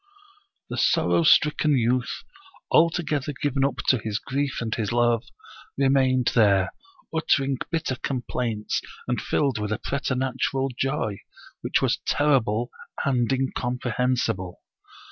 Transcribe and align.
The 0.71 0.79
sorrow 0.79 1.21
stricken 1.21 1.77
youth, 1.77 2.23
altogether 2.71 3.33
given 3.39 3.63
up 3.63 3.75
to 3.89 3.99
his 3.99 4.17
grief 4.17 4.57
and 4.59 4.73
his 4.73 4.91
love, 4.91 5.23
remained 5.77 6.31
there, 6.33 6.71
uttering 7.15 7.59
bitter 7.69 7.97
com 7.97 8.23
plaints 8.27 8.81
and 9.07 9.21
filled 9.21 9.59
with 9.59 9.71
a 9.71 9.77
preternatural 9.77 10.69
joy, 10.75 11.19
which 11.61 11.83
was 11.83 11.97
ter 11.97 12.39
rible 12.39 12.69
and 13.05 13.31
incomprehensible. 13.31 14.63